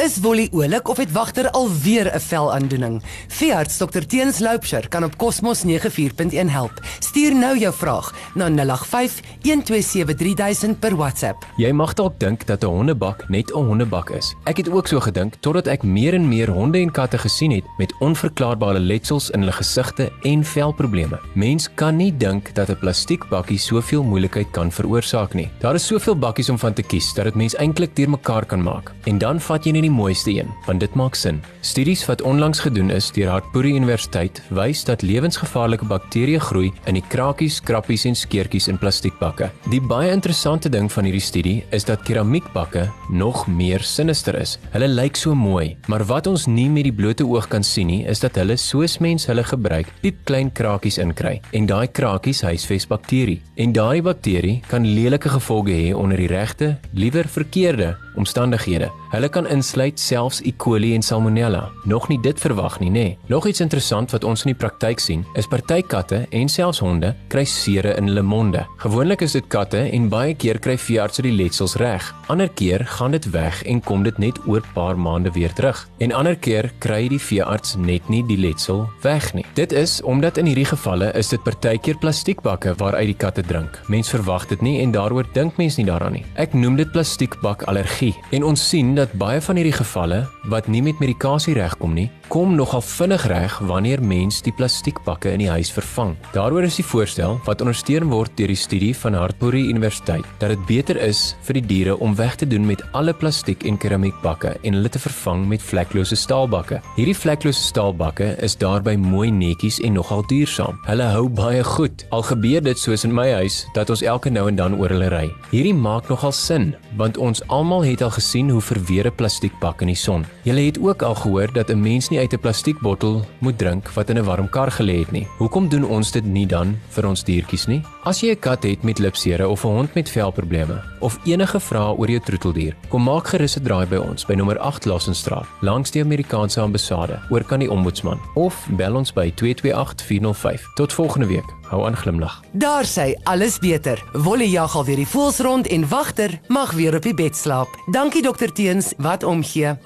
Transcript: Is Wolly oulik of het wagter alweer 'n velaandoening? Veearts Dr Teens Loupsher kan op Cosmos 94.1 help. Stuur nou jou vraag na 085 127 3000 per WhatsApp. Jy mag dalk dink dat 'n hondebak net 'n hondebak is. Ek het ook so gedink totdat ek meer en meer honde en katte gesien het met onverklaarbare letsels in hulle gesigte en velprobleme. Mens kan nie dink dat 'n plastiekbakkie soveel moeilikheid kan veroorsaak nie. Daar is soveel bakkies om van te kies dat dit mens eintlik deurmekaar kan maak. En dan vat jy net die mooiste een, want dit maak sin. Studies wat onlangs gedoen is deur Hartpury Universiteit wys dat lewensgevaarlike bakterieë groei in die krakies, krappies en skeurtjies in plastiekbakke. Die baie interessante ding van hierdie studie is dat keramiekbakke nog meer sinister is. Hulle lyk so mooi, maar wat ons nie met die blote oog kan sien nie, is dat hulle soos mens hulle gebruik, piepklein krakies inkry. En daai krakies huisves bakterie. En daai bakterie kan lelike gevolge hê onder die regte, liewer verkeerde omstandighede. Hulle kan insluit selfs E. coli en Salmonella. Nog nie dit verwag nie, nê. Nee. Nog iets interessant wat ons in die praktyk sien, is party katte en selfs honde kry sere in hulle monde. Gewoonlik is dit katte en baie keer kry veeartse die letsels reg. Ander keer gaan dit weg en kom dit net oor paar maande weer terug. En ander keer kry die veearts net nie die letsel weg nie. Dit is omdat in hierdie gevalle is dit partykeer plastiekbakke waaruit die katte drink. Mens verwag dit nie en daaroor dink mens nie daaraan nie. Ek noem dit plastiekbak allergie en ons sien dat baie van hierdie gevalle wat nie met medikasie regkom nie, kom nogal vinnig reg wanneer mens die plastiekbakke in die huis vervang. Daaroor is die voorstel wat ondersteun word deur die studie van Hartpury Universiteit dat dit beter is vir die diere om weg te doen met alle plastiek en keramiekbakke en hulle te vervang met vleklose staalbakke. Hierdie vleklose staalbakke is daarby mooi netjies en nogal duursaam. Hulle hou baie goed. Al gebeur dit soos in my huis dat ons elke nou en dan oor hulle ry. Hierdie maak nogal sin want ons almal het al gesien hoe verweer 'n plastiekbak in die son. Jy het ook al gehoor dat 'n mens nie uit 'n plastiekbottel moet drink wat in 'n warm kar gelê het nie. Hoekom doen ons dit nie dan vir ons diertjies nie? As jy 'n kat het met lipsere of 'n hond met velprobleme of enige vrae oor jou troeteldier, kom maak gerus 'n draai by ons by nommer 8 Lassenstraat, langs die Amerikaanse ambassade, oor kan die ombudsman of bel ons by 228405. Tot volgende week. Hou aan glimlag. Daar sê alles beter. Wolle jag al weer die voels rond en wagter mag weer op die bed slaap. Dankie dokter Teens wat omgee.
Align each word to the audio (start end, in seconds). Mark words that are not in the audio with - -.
Is 0.00 0.20
Wolly 0.20 0.48
oulik 0.52 0.88
of 0.88 0.96
het 0.96 1.12
wagter 1.12 1.50
alweer 1.50 2.14
'n 2.14 2.20
velaandoening? 2.20 3.02
Veearts 3.28 3.76
Dr 3.76 4.00
Teens 4.06 4.38
Loupsher 4.38 4.88
kan 4.88 5.04
op 5.04 5.16
Cosmos 5.16 5.62
94.1 5.62 6.48
help. 6.48 6.72
Stuur 6.98 7.34
nou 7.34 7.58
jou 7.58 7.74
vraag 7.74 8.14
na 8.34 8.48
085 8.48 9.20
127 9.42 10.16
3000 10.16 10.78
per 10.78 10.96
WhatsApp. 10.96 11.46
Jy 11.56 11.72
mag 11.72 11.94
dalk 11.94 12.18
dink 12.18 12.46
dat 12.46 12.62
'n 12.64 12.66
hondebak 12.66 13.28
net 13.28 13.50
'n 13.54 13.64
hondebak 13.64 14.10
is. 14.10 14.34
Ek 14.44 14.56
het 14.56 14.70
ook 14.70 14.86
so 14.86 15.00
gedink 15.00 15.34
totdat 15.40 15.66
ek 15.66 15.82
meer 15.82 16.14
en 16.14 16.28
meer 16.28 16.50
honde 16.50 16.78
en 16.78 16.90
katte 16.90 17.18
gesien 17.18 17.50
het 17.50 17.64
met 17.78 17.94
onverklaarbare 17.98 18.80
letsels 18.80 19.30
in 19.30 19.40
hulle 19.40 19.52
gesigte 19.52 20.12
en 20.22 20.44
velprobleme. 20.44 21.20
Mens 21.34 21.68
kan 21.74 21.96
nie 21.96 22.16
dink 22.16 22.54
dat 22.54 22.68
'n 22.68 22.78
plastiekbakkie 22.78 23.58
soveel 23.58 24.02
moeilikheid 24.02 24.50
kan 24.50 24.72
veroorsaak 24.72 25.34
nie. 25.34 25.50
Daar 25.58 25.74
is 25.74 25.86
soveel 25.86 26.18
bakkies 26.18 26.48
om 26.48 26.58
van 26.58 26.72
te 26.72 26.82
kies 26.82 27.14
dat 27.14 27.24
dit 27.24 27.34
mens 27.34 27.56
eintlik 27.56 27.96
deurmekaar 27.96 28.46
kan 28.46 28.62
maak. 28.62 28.92
En 29.04 29.18
dan 29.18 29.40
vat 29.40 29.64
jy 29.64 29.70
net 29.72 29.89
die 29.90 29.96
mooiste 29.96 30.32
een, 30.32 30.50
want 30.66 30.80
dit 30.80 30.94
maak 30.98 31.16
sin. 31.18 31.40
Studies 31.66 32.04
wat 32.08 32.22
onlangs 32.22 32.62
gedoen 32.62 32.90
is 32.94 33.10
deur 33.14 33.30
Hartpury 33.34 33.74
Universiteit 33.76 34.40
wys 34.54 34.84
dat 34.86 35.02
lewensgevaarlike 35.02 35.86
bakterieë 35.90 36.40
groei 36.46 36.70
in 36.88 36.96
die 36.98 37.04
krakies, 37.12 37.60
krappies 37.60 38.06
en 38.08 38.16
skeurtjies 38.16 38.68
in 38.70 38.78
plastiekbakke. 38.80 39.50
Die 39.72 39.80
baie 39.80 40.12
interessante 40.14 40.70
ding 40.70 40.90
van 40.92 41.08
hierdie 41.08 41.24
studie 41.24 41.56
is 41.74 41.86
dat 41.88 42.04
keramiekbakke 42.06 42.86
nog 43.10 43.46
meer 43.48 43.84
sinister 43.84 44.38
is. 44.38 44.56
Hulle 44.74 44.88
lyk 44.88 45.18
so 45.18 45.34
mooi, 45.34 45.76
maar 45.90 46.06
wat 46.08 46.30
ons 46.30 46.46
nie 46.46 46.68
met 46.70 46.86
die 46.86 46.94
blote 46.94 47.26
oog 47.26 47.48
kan 47.50 47.66
sien 47.66 47.90
nie, 47.90 48.02
is 48.08 48.22
dat 48.22 48.38
hulle 48.38 48.56
soos 48.60 48.98
mens 49.02 49.26
hulle 49.30 49.44
gebruik, 49.46 49.90
piepklein 50.04 50.52
krakies 50.54 51.00
inkry. 51.02 51.38
En 51.56 51.66
daai 51.70 51.88
krakies 51.88 52.44
huisves 52.46 52.86
bakterie. 52.90 53.40
En 53.60 53.74
daai 53.76 54.02
bakterie 54.04 54.60
kan 54.70 54.86
lelike 54.86 55.32
gevolge 55.32 55.74
hê 55.74 55.90
onder 55.96 56.20
die 56.20 56.30
regte, 56.30 56.74
liewer 56.94 57.28
verkeerde 57.28 57.94
omstandighede. 58.20 58.90
Hulle 59.10 59.28
kan 59.32 59.48
insluit 59.50 60.00
selfs 60.00 60.40
E. 60.46 60.52
coli 60.56 60.94
en 60.94 61.02
Salmonella. 61.02 61.64
Nog 61.84 62.08
nie 62.08 62.20
dit 62.22 62.40
verwag 62.40 62.78
nie, 62.80 62.90
nê. 62.90 62.92
Nee. 62.92 63.18
Nog 63.32 63.46
iets 63.46 63.60
interessant 63.60 64.12
wat 64.14 64.24
ons 64.24 64.44
in 64.44 64.52
die 64.52 64.58
praktyk 64.58 65.00
sien, 65.00 65.24
is 65.38 65.48
party 65.50 65.80
katte 65.82 66.24
en 66.30 66.48
selfs 66.48 66.82
honde 66.84 67.14
kry 67.32 67.44
sere 67.48 67.96
in 67.98 68.10
hulle 68.10 68.22
monde. 68.26 68.64
Gewoonlik 68.82 69.24
is 69.26 69.34
dit 69.38 69.46
katte 69.50 69.82
en 69.90 70.08
baie 70.12 70.34
keer 70.34 70.60
kry 70.62 70.76
veeartse 70.78 71.24
die 71.26 71.34
letsels 71.34 71.76
reg. 71.80 72.06
Ander 72.30 72.50
keer 72.54 72.84
gaan 72.96 73.14
dit 73.16 73.26
weg 73.34 73.62
en 73.66 73.80
kom 73.82 74.04
dit 74.06 74.18
net 74.22 74.38
oor 74.46 74.62
paar 74.74 74.98
maande 74.98 75.32
weer 75.34 75.52
terug. 75.56 75.82
En 75.98 76.14
ander 76.16 76.36
keer 76.36 76.70
kry 76.82 77.06
die 77.10 77.20
veearts 77.20 77.76
net 77.80 78.08
nie 78.12 78.22
die 78.26 78.38
letsel 78.38 78.84
weg 79.02 79.32
nie. 79.34 79.44
Dit 79.58 79.72
is 79.72 79.98
omdat 80.02 80.38
in 80.38 80.50
hierdie 80.50 80.68
gevalle 80.68 81.10
is 81.18 81.32
dit 81.32 81.42
partykeer 81.46 81.98
plastiekbakke 82.02 82.74
waaruit 82.78 83.10
die 83.12 83.18
katte 83.18 83.42
drink. 83.46 83.80
Mens 83.88 84.12
verwag 84.12 84.46
dit 84.50 84.62
nie 84.62 84.78
en 84.84 84.94
daaroor 84.94 85.26
dink 85.34 85.58
mens 85.58 85.78
nie 85.80 85.86
daaraan 85.88 86.18
nie. 86.18 86.24
Ek 86.34 86.54
noem 86.54 86.78
dit 86.80 86.90
plastiekbak 86.92 87.66
allergie 87.70 88.09
en 88.30 88.44
ons 88.44 88.68
sien 88.68 88.94
dat 88.94 89.12
baie 89.18 89.40
van 89.40 89.58
hierdie 89.58 89.76
gevalle 89.76 90.24
wat 90.50 90.68
nie 90.68 90.82
met 90.82 91.00
medikasie 91.02 91.54
regkom 91.54 91.94
nie, 91.94 92.08
kom 92.30 92.52
nogal 92.54 92.82
vinnig 92.86 93.24
reg 93.26 93.56
wanneer 93.66 94.02
mens 94.06 94.38
die 94.46 94.52
plastiekbakke 94.54 95.32
in 95.34 95.42
die 95.42 95.50
huis 95.50 95.72
vervang. 95.74 96.12
Daaroor 96.30 96.62
is 96.68 96.76
die 96.78 96.86
voorstel 96.86 97.40
wat 97.46 97.62
ondersteun 97.64 98.06
word 98.12 98.36
deur 98.38 98.52
die 98.52 98.58
studie 98.58 98.92
van 98.94 99.16
Hartpury 99.18 99.64
Universiteit 99.66 100.26
dat 100.38 100.54
dit 100.54 100.62
beter 100.68 101.00
is 101.02 101.34
vir 101.48 101.58
die 101.58 101.64
diere 101.72 101.96
om 101.98 102.14
weg 102.14 102.36
te 102.38 102.46
doen 102.46 102.68
met 102.68 102.84
alle 102.94 103.14
plastiek 103.16 103.66
en 103.66 103.78
keramiekbakke 103.82 104.54
en 104.62 104.78
hulle 104.78 104.92
te 104.94 105.02
vervang 105.02 105.42
met 105.50 105.64
vleklose 105.64 106.16
staalbakke. 106.16 106.78
Hierdie 106.94 107.16
vleklose 107.18 107.64
staalbakke 107.66 108.36
is 108.46 108.54
daarby 108.60 108.94
mooi 109.00 109.32
netjies 109.34 109.80
en 109.82 109.98
nogal 109.98 110.22
duursaam. 110.30 110.78
Hulle 110.86 111.10
hou 111.16 111.26
baie 111.26 111.64
goed. 111.66 112.06
Al 112.14 112.22
gebeur 112.30 112.62
dit 112.62 112.78
soos 112.78 113.04
in 113.08 113.14
my 113.14 113.26
huis 113.40 113.64
dat 113.74 113.90
ons 113.90 114.06
elke 114.06 114.30
nou 114.30 114.46
en 114.46 114.58
dan 114.62 114.78
oor 114.78 114.94
hulle 114.94 115.10
ry. 115.10 115.26
Hierdie 115.50 115.74
maak 115.74 116.06
nogal 116.12 116.34
sin 116.36 116.70
want 117.00 117.18
ons 117.18 117.42
almal 117.50 117.82
het 117.90 118.02
al 118.02 118.10
gesien 118.10 118.50
hoe 118.50 118.60
verweer 118.60 119.06
'n 119.06 119.14
plastiekbak 119.14 119.80
in 119.80 119.86
die 119.86 119.96
son. 119.96 120.24
Jy 120.42 120.66
het 120.66 120.78
ook 120.80 121.02
al 121.02 121.14
gehoor 121.14 121.52
dat 121.52 121.70
'n 121.70 121.80
mens 121.80 122.08
nie 122.08 122.18
uit 122.18 122.32
'n 122.32 122.40
plastiekbottel 122.40 123.24
moet 123.38 123.58
drink 123.58 123.88
wat 123.88 124.10
in 124.10 124.18
'n 124.18 124.24
warm 124.24 124.48
kar 124.48 124.70
gelê 124.70 124.98
het 124.98 125.10
nie. 125.10 125.26
Hoekom 125.38 125.68
doen 125.68 125.84
ons 125.84 126.10
dit 126.10 126.24
nie 126.24 126.46
dan 126.46 126.78
vir 126.88 127.06
ons 127.06 127.24
diertjies 127.24 127.66
nie? 127.66 127.82
As 128.02 128.22
jy 128.22 128.30
'n 128.32 128.38
kat 128.38 128.62
het 128.62 128.82
met 128.82 128.98
lipsere 128.98 129.48
of 129.48 129.64
'n 129.64 129.68
hond 129.68 129.94
met 129.94 130.10
velprobleme 130.10 130.82
of 131.00 131.18
enige 131.24 131.60
vrae 131.60 131.96
oor 131.96 132.08
jou 132.08 132.20
troeteldier, 132.20 132.76
kom 132.88 133.02
maak 133.02 133.28
gerus 133.28 133.56
'n 133.56 133.62
draai 133.62 133.86
by 133.86 133.96
ons 133.96 134.24
by 134.24 134.34
nommer 134.34 134.58
8 134.58 134.84
Lassenstraat, 134.84 135.46
langs 135.60 135.90
die 135.90 136.02
Amerikaanse 136.02 136.60
ambassade, 136.60 137.20
oor 137.30 137.44
kan 137.44 137.58
die 137.58 137.70
ombudsman 137.70 138.20
of 138.34 138.66
bel 138.70 138.96
ons 138.96 139.12
by 139.12 139.32
228405. 139.34 140.72
Tot 140.74 140.92
volgende 140.92 141.26
week. 141.26 141.54
Hou 141.68 141.86
aan 141.86 141.96
glimlag. 141.96 142.40
Daar 142.52 142.84
sê 142.84 143.14
alles 143.22 143.58
beter. 143.58 144.02
Wolle 144.12 144.50
jag 144.50 144.74
al 144.74 144.84
weer 144.84 144.96
die 144.96 145.08
voels 145.08 145.38
rond 145.38 145.66
en 145.66 145.88
wagter 145.88 146.40
mag 146.48 146.72
weer 146.72 146.94
op 146.94 147.02
die 147.02 147.14
bed 147.14 147.36
slaap. 147.36 147.68
Dankie 147.90 148.22
dokter 148.22 148.52
Teens 148.52 148.92
wat 148.96 149.22
omgee. 149.22 149.76